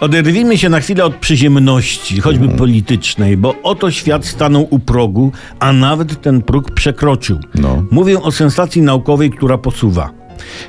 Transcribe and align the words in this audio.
Oderwijmy 0.00 0.58
się 0.58 0.68
na 0.68 0.80
chwilę 0.80 1.04
od 1.04 1.16
przyziemności, 1.16 2.20
choćby 2.20 2.48
politycznej, 2.48 3.36
bo 3.36 3.54
oto 3.62 3.90
świat 3.90 4.26
stanął 4.26 4.66
u 4.70 4.78
progu, 4.78 5.32
a 5.58 5.72
nawet 5.72 6.22
ten 6.22 6.42
próg 6.42 6.70
przekroczył. 6.70 7.38
No. 7.54 7.84
Mówię 7.90 8.22
o 8.22 8.32
sensacji 8.32 8.82
naukowej, 8.82 9.30
która 9.30 9.58
posuwa. 9.58 10.10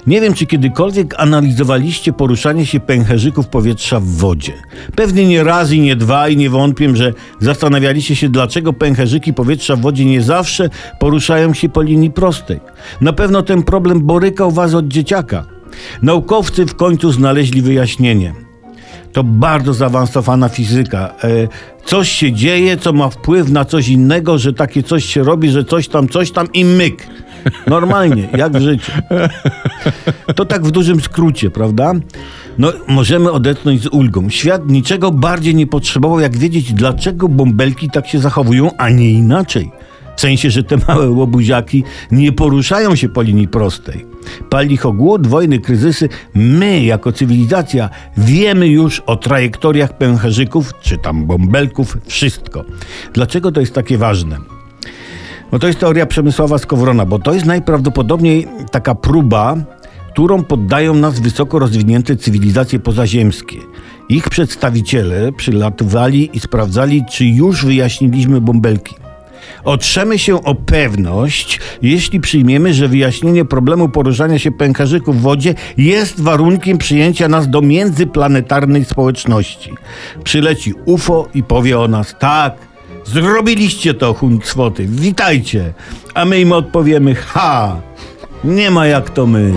Nie 0.08 0.22
wiem, 0.22 0.34
czy 0.34 0.46
kiedykolwiek 0.46 1.16
analizowaliście 1.18 2.14
poruszanie 2.14 2.66
się 2.66 2.80
pęcherzyków 2.80 3.48
powietrza 3.48 4.00
w 4.00 4.06
wodzie. 4.06 4.54
Pewnie 4.96 5.28
nie 5.28 5.44
raz 5.44 5.72
i 5.72 5.80
nie 5.80 5.96
dwa 5.96 6.30
i 6.30 6.38
nie 6.38 6.50
wątpię, 6.50 6.96
że 6.96 7.14
zastanawialiście 7.40 8.16
się, 8.16 8.30
dlaczego 8.30 8.74
pęcherzyki 8.74 9.34
powietrza 9.34 9.76
w 9.76 9.82
wodzie 9.82 10.06
nie 10.06 10.22
zawsze 10.22 10.70
poruszają 11.00 11.54
się 11.54 11.70
po 11.70 11.82
linii 11.82 12.12
prostej. 12.12 12.60
Na 13.02 13.14
pewno 13.14 13.42
ten 13.42 13.64
problem 13.64 14.02
borykał 14.02 14.52
was 14.52 14.74
od 14.74 14.88
dzieciaka. 14.88 15.46
Naukowcy 16.02 16.66
w 16.66 16.76
końcu 16.76 17.12
znaleźli 17.12 17.62
wyjaśnienie. 17.62 18.47
To 19.18 19.24
bardzo 19.24 19.74
zaawansowana 19.74 20.50
fizyka. 20.50 21.14
E, 21.24 21.48
coś 21.86 22.10
się 22.10 22.34
dzieje, 22.34 22.78
co 22.78 22.94
ma 22.94 23.10
wpływ 23.10 23.50
na 23.50 23.66
coś 23.66 23.88
innego, 23.88 24.38
że 24.38 24.54
takie 24.54 24.84
coś 24.84 25.06
się 25.06 25.24
robi, 25.24 25.50
że 25.50 25.64
coś 25.64 25.88
tam, 25.88 26.10
coś 26.10 26.32
tam 26.32 26.48
i 26.54 26.66
myk. 26.66 27.08
Normalnie, 27.68 28.30
jak 28.38 28.52
w 28.52 28.62
życiu. 28.62 28.92
To 30.36 30.46
tak 30.46 30.66
w 30.66 30.72
dużym 30.72 31.02
skrócie, 31.02 31.50
prawda? 31.50 31.94
No, 32.58 32.74
możemy 32.88 33.32
odetchnąć 33.32 33.82
z 33.82 33.88
ulgą. 33.88 34.30
Świat 34.30 34.70
niczego 34.70 35.12
bardziej 35.12 35.56
nie 35.56 35.68
potrzebował, 35.68 36.20
jak 36.20 36.38
wiedzieć, 36.38 36.74
dlaczego 36.74 37.28
bąbelki 37.30 37.90
tak 37.90 38.08
się 38.08 38.20
zachowują, 38.20 38.72
a 38.78 38.90
nie 38.90 39.12
inaczej. 39.12 39.72
W 40.16 40.22
sensie, 40.22 40.52
że 40.52 40.64
te 40.64 40.78
małe 40.88 41.10
łobuziaki 41.10 41.84
nie 42.12 42.32
poruszają 42.32 42.96
się 42.96 43.10
po 43.10 43.22
linii 43.22 43.48
prostej. 43.48 44.17
Pali 44.50 44.74
ich 44.74 44.86
o 44.86 44.94
głód, 44.94 45.28
wojny, 45.28 45.60
kryzysy. 45.60 46.10
My, 46.34 46.82
jako 46.82 47.12
cywilizacja, 47.12 47.90
wiemy 48.18 48.68
już 48.68 49.00
o 49.00 49.16
trajektoriach 49.16 49.98
pęcherzyków, 49.98 50.74
czy 50.82 50.98
tam 50.98 51.26
bąbelków, 51.26 51.98
wszystko. 52.06 52.64
Dlaczego 53.14 53.52
to 53.52 53.60
jest 53.60 53.74
takie 53.74 53.98
ważne? 53.98 54.38
No 55.52 55.60
to 55.60 55.68
jest 55.68 55.80
teoria 55.80 56.06
Przemysława 56.06 56.58
Skowrona, 56.58 57.06
bo 57.06 57.20
to 57.20 57.34
jest 57.34 57.46
najprawdopodobniej 57.46 58.48
taka 58.72 58.96
próba, 58.96 59.56
którą 60.12 60.44
poddają 60.44 60.94
nas 60.94 61.20
wysoko 61.20 61.60
rozwinięte 61.60 62.16
cywilizacje 62.16 62.80
pozaziemskie. 62.80 63.58
Ich 64.10 64.30
przedstawiciele 64.30 65.32
przylatywali 65.32 66.30
i 66.34 66.40
sprawdzali, 66.40 67.06
czy 67.12 67.26
już 67.26 67.66
wyjaśniliśmy 67.66 68.42
bąbelki. 68.42 68.96
Otrzemy 69.64 70.20
się 70.20 70.44
o 70.44 70.56
pewność, 70.56 71.60
jeśli 71.82 72.20
przyjmiemy, 72.20 72.74
że 72.74 72.88
wyjaśnienie 72.88 73.46
problemu 73.46 73.90
poruszania 73.90 74.40
się 74.40 74.52
pęcherzyków 74.52 75.18
w 75.18 75.22
wodzie 75.22 75.56
jest 75.78 76.22
warunkiem 76.22 76.78
przyjęcia 76.78 77.28
nas 77.28 77.50
do 77.50 77.62
międzyplanetarnej 77.62 78.86
społeczności. 78.86 79.74
Przyleci 80.24 80.74
UFO 80.86 81.28
i 81.34 81.44
powie 81.44 81.80
o 81.80 81.88
nas 81.88 82.16
tak, 82.20 82.54
zrobiliście 83.06 83.94
to, 83.94 84.14
huncwoty, 84.14 84.86
witajcie. 84.86 85.74
A 86.14 86.26
my 86.26 86.40
im 86.40 86.52
odpowiemy 86.52 87.16
ha, 87.16 87.82
nie 88.44 88.72
ma 88.72 88.88
jak 88.88 89.10
to 89.10 89.26
my. 89.26 89.54